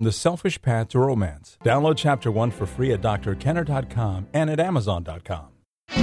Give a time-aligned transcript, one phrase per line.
[0.00, 1.58] The Selfish Path to Romance.
[1.64, 5.46] Download Chapter 1 for free at drkenner.com and at amazon.com.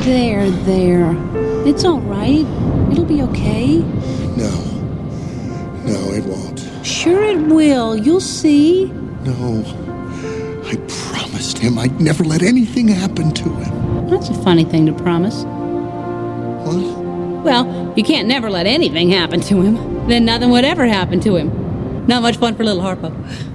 [0.03, 1.15] There, there.
[1.65, 2.45] It's all right.
[2.91, 3.77] It'll be okay.
[4.35, 4.51] No.
[5.85, 6.59] No, it won't.
[6.85, 7.95] Sure, it will.
[7.95, 8.87] You'll see.
[9.23, 9.63] No.
[10.65, 14.09] I promised him I'd never let anything happen to him.
[14.09, 15.45] That's a funny thing to promise.
[16.65, 17.45] What?
[17.45, 20.07] Well, you can't never let anything happen to him.
[20.09, 22.07] Then nothing would ever happen to him.
[22.07, 23.53] Not much fun for little Harpo.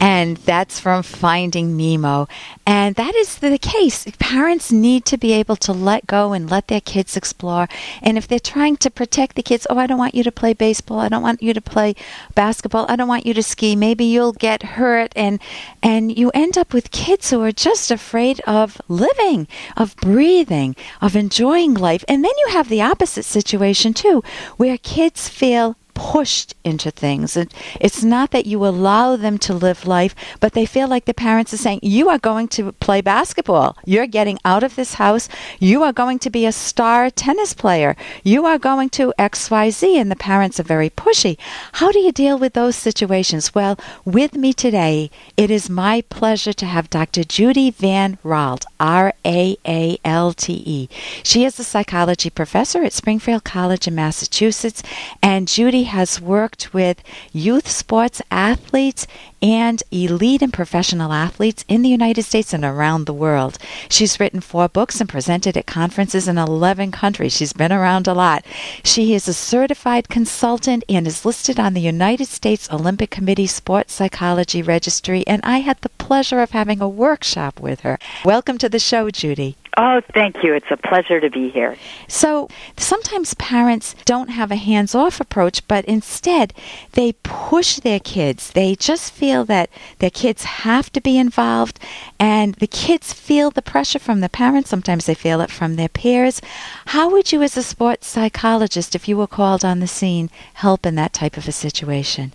[0.00, 2.26] And that's from Finding Nemo.
[2.66, 4.06] And that is the case.
[4.18, 7.68] Parents need to be able to let go and let their kids explore.
[8.02, 10.54] And if they're trying to protect the kids, oh, I don't want you to play
[10.54, 11.00] baseball.
[11.00, 11.94] I don't want you to play
[12.34, 12.86] basketball.
[12.88, 13.76] I don't want you to ski.
[13.76, 15.12] Maybe you'll get hurt.
[15.14, 15.38] And,
[15.82, 21.14] and you end up with kids who are just afraid of living, of breathing, of
[21.14, 22.04] enjoying life.
[22.08, 24.24] And then you have the opposite situation too,
[24.56, 27.36] where kids feel pushed into things.
[27.36, 31.12] And it's not that you allow them to live life, but they feel like the
[31.12, 33.76] parents are saying, You are going to play basketball.
[33.84, 35.28] You're getting out of this house.
[35.58, 37.96] You are going to be a star tennis player.
[38.24, 40.00] You are going to XYZ.
[40.00, 41.36] And the parents are very pushy.
[41.72, 43.54] How do you deal with those situations?
[43.54, 47.24] Well, with me today, it is my pleasure to have Dr.
[47.24, 50.88] Judy Van Raalte, R A A L T E.
[51.22, 54.82] She is a psychology professor at Springfield College in Massachusetts.
[55.22, 57.02] And Judy has worked with
[57.32, 59.06] youth sports athletes
[59.42, 63.58] and elite and professional athletes in the United States and around the world.
[63.88, 67.36] She's written four books and presented at conferences in 11 countries.
[67.36, 68.44] She's been around a lot.
[68.84, 73.92] She is a certified consultant and is listed on the United States Olympic Committee Sports
[73.94, 77.96] Psychology Registry, and I had the pleasure of having a workshop with her.
[78.24, 79.54] Welcome to the show, Judy.
[79.76, 80.52] Oh, thank you.
[80.52, 81.76] It's a pleasure to be here.
[82.08, 86.52] So sometimes parents don't have a hands off approach, but instead
[86.94, 88.50] they push their kids.
[88.50, 91.78] They just feel that their kids have to be involved,
[92.18, 94.68] and the kids feel the pressure from the parents.
[94.68, 96.42] Sometimes they feel it from their peers.
[96.86, 100.84] How would you, as a sports psychologist, if you were called on the scene, help
[100.84, 102.32] in that type of a situation?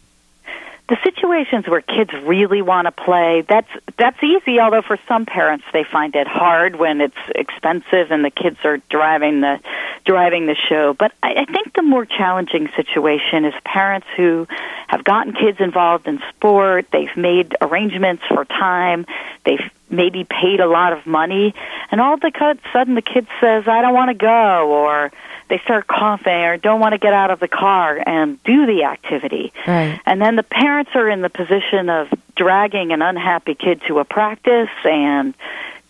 [0.87, 5.65] The situations where kids really want to play that's that's easy although for some parents
[5.73, 9.59] they find it hard when it's expensive and the kids are driving the
[10.05, 10.93] driving the show.
[10.93, 14.47] But I, I think the more challenging situation is parents who
[14.87, 19.05] have gotten kids involved in sport they've made arrangements for time
[19.43, 21.53] they've maybe paid a lot of money
[21.91, 25.11] and all of a sudden the kid says i don't want to go or
[25.49, 28.83] they start coughing or don't want to get out of the car and do the
[28.83, 29.53] activity.
[29.67, 29.99] Right.
[30.05, 34.05] And then the parents are in the position of dragging an unhappy kid to a
[34.05, 35.35] practice and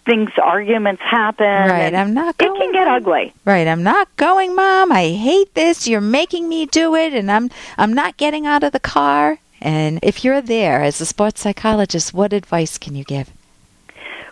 [0.05, 1.45] things arguments happen.
[1.45, 1.93] Right.
[1.93, 2.55] I'm not going.
[2.55, 3.33] It can get ugly.
[3.45, 3.67] Right.
[3.67, 4.91] I'm not going, mom.
[4.91, 5.87] I hate this.
[5.87, 9.39] You're making me do it and I'm I'm not getting out of the car.
[9.61, 13.31] And if you're there as a sports psychologist, what advice can you give?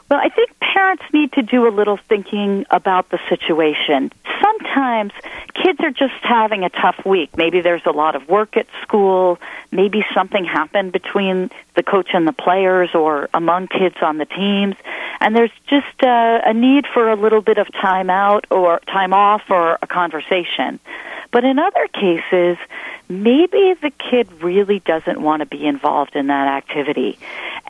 [0.09, 4.11] Well, I think parents need to do a little thinking about the situation.
[4.41, 5.11] Sometimes
[5.55, 7.35] kids are just having a tough week.
[7.37, 9.39] Maybe there's a lot of work at school.
[9.71, 14.75] Maybe something happened between the coach and the players or among kids on the teams.
[15.19, 19.13] And there's just a, a need for a little bit of time out or time
[19.13, 20.79] off or a conversation.
[21.31, 22.57] But in other cases,
[23.09, 27.17] maybe the kid really doesn't want to be involved in that activity.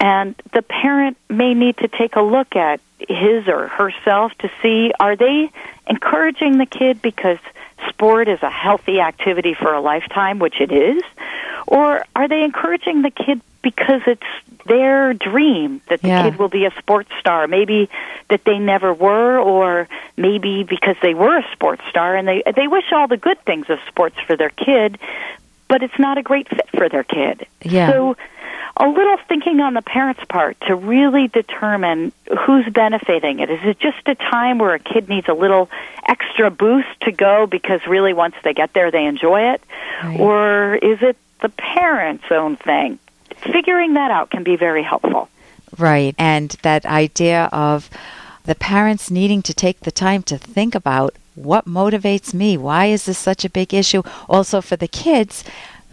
[0.04, 4.92] And the parent may need to take a look at his or herself to see
[5.00, 5.50] are they
[5.88, 7.38] encouraging the kid because
[7.88, 11.02] sport is a healthy activity for a lifetime, which it is,
[11.68, 14.22] or are they encouraging the kid because it's
[14.66, 16.24] their dream that the Yeah.
[16.24, 17.90] kid will be a sports star, maybe
[18.28, 19.88] that they never were, or
[20.18, 23.70] maybe because they were a sports star and they they wish all the good things
[23.70, 24.98] of sports for their kid,
[25.70, 27.46] but it's not a great fit for their kid.
[27.62, 27.90] Yeah.
[27.90, 28.18] So
[28.76, 32.12] a little thinking on the parents' part to really determine
[32.46, 33.50] who's benefiting it.
[33.50, 35.70] Is it just a time where a kid needs a little
[36.08, 39.62] extra boost to go because really once they get there they enjoy it?
[40.04, 40.20] Right.
[40.20, 42.98] Or is it the parents' own thing?
[43.38, 45.30] Figuring that out can be very helpful.
[45.78, 46.16] Right.
[46.18, 47.90] And that idea of
[48.46, 52.58] the parents needing to take the time to think about what motivates me?
[52.58, 54.04] Why is this such a big issue?
[54.30, 55.44] Also, for the kids,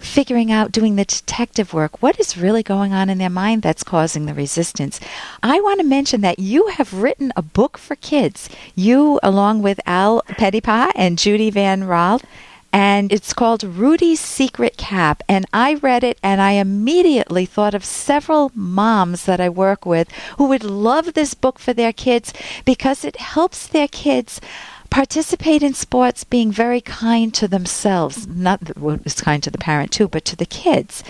[0.00, 3.84] figuring out, doing the detective work, what is really going on in their mind that's
[3.84, 4.98] causing the resistance.
[5.42, 8.48] I want to mention that you have written a book for kids.
[8.74, 12.24] You, along with Al Petitpas and Judy Van Raalte,
[12.72, 15.22] and it's called Rudy's Secret Cap.
[15.28, 20.10] And I read it and I immediately thought of several moms that I work with
[20.38, 22.32] who would love this book for their kids
[22.64, 24.40] because it helps their kids
[24.90, 29.92] participate in sports being very kind to themselves not well, it's kind to the parent
[29.92, 31.04] too but to the kids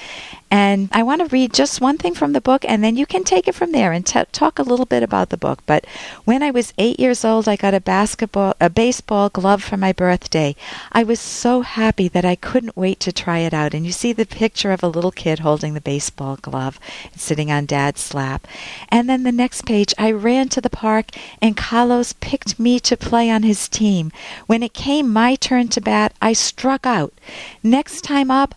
[0.51, 3.23] And I want to read just one thing from the book, and then you can
[3.23, 5.61] take it from there and t- talk a little bit about the book.
[5.65, 5.87] But
[6.25, 9.93] when I was eight years old, I got a basketball, a baseball glove for my
[9.93, 10.57] birthday.
[10.91, 13.75] I was so happy that I couldn't wait to try it out.
[13.75, 16.81] And you see the picture of a little kid holding the baseball glove,
[17.17, 18.49] sitting on Dad's lap.
[18.89, 21.11] And then the next page, I ran to the park,
[21.41, 24.11] and Carlos picked me to play on his team.
[24.47, 27.15] When it came my turn to bat, I struck out.
[27.63, 28.55] Next time up,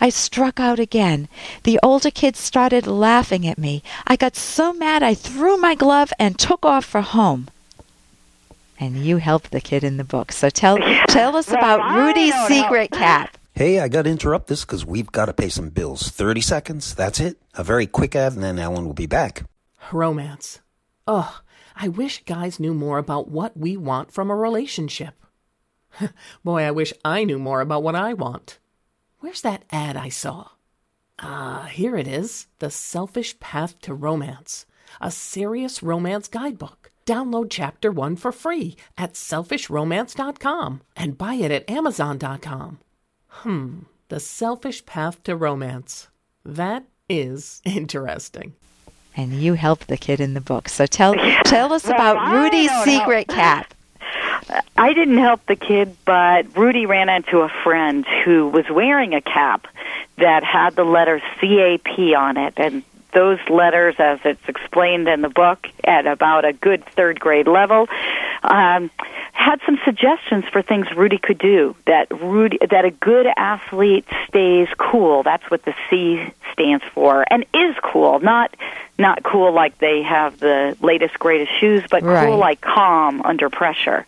[0.00, 1.28] I struck out again.
[1.64, 3.82] The older kids started laughing at me.
[4.06, 7.48] I got so mad I threw my glove and took off for home.
[8.80, 10.30] And you helped the kid in the book.
[10.30, 10.78] So tell
[11.08, 12.98] tell us about Rudy's secret know.
[12.98, 13.36] cap.
[13.58, 16.10] Hey, I got to interrupt this because we've got to pay some bills.
[16.10, 17.38] 30 seconds, that's it.
[17.54, 19.42] A very quick ad, and then Ellen will be back.
[19.90, 20.60] Romance.
[21.08, 21.42] Ugh,
[21.74, 25.14] I wish guys knew more about what we want from a relationship.
[26.44, 28.60] Boy, I wish I knew more about what I want.
[29.20, 30.48] Where's that ad I saw?
[31.18, 34.66] Ah, here it is The Selfish Path to Romance,
[35.00, 36.90] a serious romance guidebook.
[37.06, 42.78] Download chapter one for free at selfishromance.com and buy it at amazon.com.
[43.28, 43.78] Hmm,
[44.08, 46.08] The Selfish Path to Romance.
[46.44, 48.54] That is interesting.
[49.16, 50.68] And you helped the kid in the book.
[50.68, 53.74] So tell tell us Well, about I Rudy's don't secret cap.
[54.76, 59.20] I didn't help the kid, but Rudy ran into a friend who was wearing a
[59.20, 59.66] cap
[60.16, 62.54] that had the letter CAP on it.
[62.56, 67.48] And those letters, as it's explained in the book, at about a good third grade
[67.48, 67.88] level,
[68.42, 68.90] um,
[69.32, 71.74] had some suggestions for things Rudy could do.
[71.86, 75.22] That Rudy, that a good athlete stays cool.
[75.22, 78.18] That's what the C stands for, and is cool.
[78.20, 78.54] Not
[78.98, 82.26] not cool like they have the latest greatest shoes, but Right.
[82.26, 84.06] cool like calm under pressure.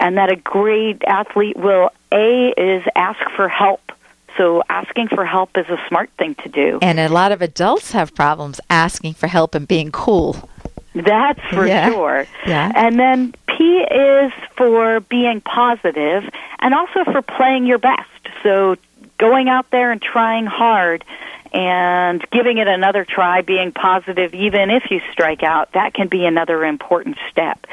[0.00, 3.92] And that a great athlete will a is ask for help.
[4.36, 6.78] So asking for help is a smart thing to do.
[6.82, 10.48] And a lot of adults have problems asking for help and being cool.
[10.94, 11.90] That's for Yeah.
[11.90, 12.26] sure.
[12.46, 12.72] Yeah.
[12.74, 16.28] And then P is for being positive
[16.60, 18.08] and also for playing your best.
[18.42, 18.76] So
[19.18, 21.04] going out there and trying hard
[21.52, 26.24] and giving it another try, being positive even if you strike out, that can be
[26.24, 27.66] another important step.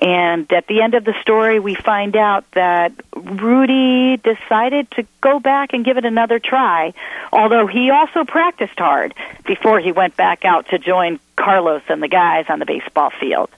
[0.00, 5.40] And at the end of the story, we find out that Rudy decided to go
[5.40, 6.94] back and give it another try,
[7.32, 9.14] although he also practiced hard
[9.44, 13.50] before he went back out to join Carlos and the guys on the baseball field.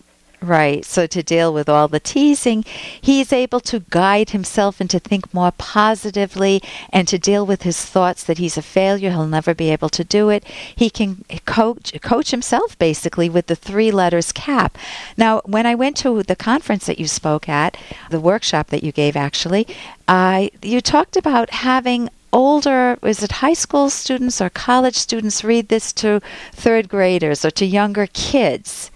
[0.42, 0.86] Right.
[0.86, 2.64] So to deal with all the teasing,
[2.98, 7.84] he's able to guide himself and to think more positively and to deal with his
[7.84, 10.44] thoughts that he's a failure, he'll never be able to do it.
[10.74, 14.78] He can coach coach himself basically with the three letters CAP.
[15.18, 17.76] Now, when I went to the conference that you spoke at,
[18.08, 19.66] the workshop that you gave actually,
[20.08, 25.68] I you talked about having older is it high school students or college students read
[25.68, 26.22] this to
[26.52, 28.90] third graders or to younger kids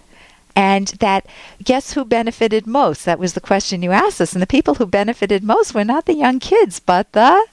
[0.55, 1.25] and that
[1.63, 3.05] guess who benefited most?
[3.05, 4.33] That was the question you asked us.
[4.33, 7.45] And the people who benefited most were not the young kids, but the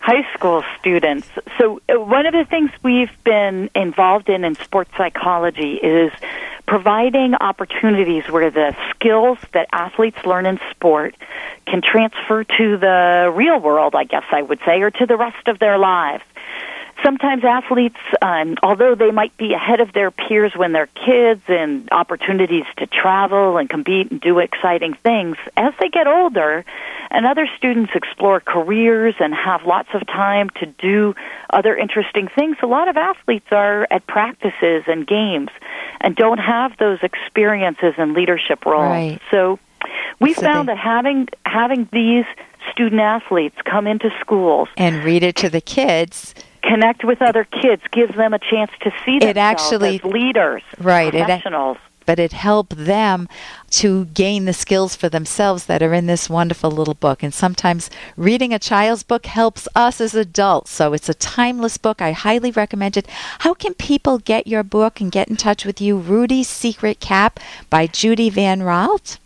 [0.00, 1.28] high school students.
[1.58, 6.12] So, uh, one of the things we've been involved in in sports psychology is
[6.66, 11.14] providing opportunities where the skills that athletes learn in sport
[11.66, 15.48] can transfer to the real world, I guess I would say, or to the rest
[15.48, 16.24] of their lives.
[17.04, 21.88] Sometimes athletes, um, although they might be ahead of their peers when they're kids and
[21.92, 26.64] opportunities to travel and compete and do exciting things, as they get older
[27.10, 31.14] and other students explore careers and have lots of time to do
[31.50, 35.50] other interesting things, a lot of athletes are at practices and games
[36.00, 38.90] and don't have those experiences and leadership roles.
[38.90, 39.20] Right.
[39.30, 39.60] So
[40.18, 42.24] we So found they- that having having these
[42.72, 46.34] student athletes come into schools and read it to the kids.
[46.68, 51.14] Connect with other kids, give them a chance to see themselves actually- as leaders, Right,
[51.14, 51.78] it- professionals.
[52.04, 53.28] But it helped them
[53.82, 57.22] to gain the skills for themselves that are in this wonderful little book.
[57.22, 60.70] And sometimes reading a child's book helps us as adults.
[60.70, 62.00] So it's a timeless book.
[62.00, 63.06] I highly recommend it.
[63.40, 65.98] How can people get your book and get in touch with you?
[65.98, 69.18] Rudy's Secret Cap by Judy Van Raalte.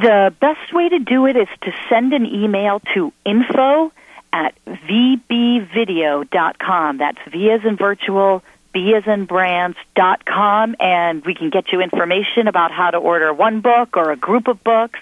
[0.00, 3.92] The best way to do it is to send an email to info
[4.34, 6.98] at vbvideo.com.
[6.98, 11.70] That's V as in virtual, B as in brands dot com, and we can get
[11.72, 14.98] you information about how to order one book or a group of books.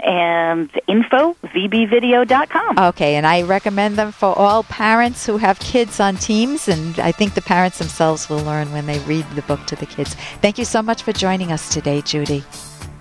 [0.00, 2.78] And info vbvideo.com.
[2.78, 7.10] Okay, and I recommend them for all parents who have kids on teams, and I
[7.10, 10.14] think the parents themselves will learn when they read the book to the kids.
[10.42, 12.44] Thank you so much for joining us today, Judy.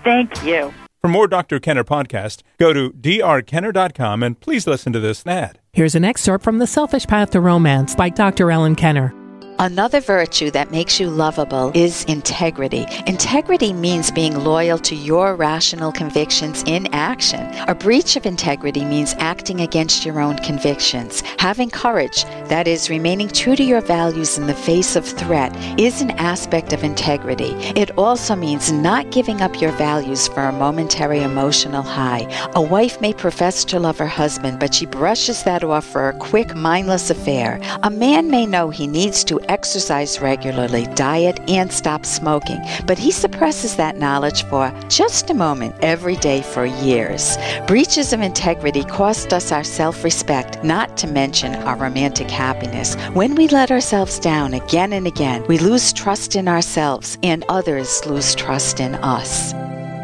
[0.05, 0.73] Thank you.
[1.01, 1.59] For more Dr.
[1.59, 5.59] Kenner podcast, go to drkenner.com and please listen to this ad.
[5.75, 8.51] Here's an excerpt from The Selfish Path to Romance by Dr.
[8.51, 9.11] Ellen Kenner.
[9.59, 12.87] Another virtue that makes you lovable is integrity.
[13.05, 17.45] Integrity means being loyal to your rational convictions in action.
[17.67, 21.21] A breach of integrity means acting against your own convictions.
[21.37, 26.01] Having courage, that is, remaining true to your values in the face of threat, is
[26.01, 27.53] an aspect of integrity.
[27.79, 32.27] It also means not giving up your values for a momentary emotional high.
[32.55, 36.17] A wife may profess to love her husband, but she brushes that off for a
[36.17, 37.61] quick, mindless affair.
[37.83, 43.11] A man may know he needs to exercise regularly, diet, and stop smoking, but he
[43.11, 47.37] suppresses that knowledge for just a moment every day for years.
[47.67, 52.95] Breaches of integrity cost us our self respect, not to mention our romantic happiness.
[53.19, 58.05] When we let ourselves down again and again, we lose trust in ourselves, and others
[58.07, 59.53] lose trust in us.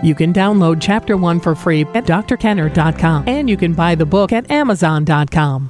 [0.04, 4.32] You can download Chapter 1 for free at drkenner.com, and you can buy the book
[4.32, 5.68] at amazon.com.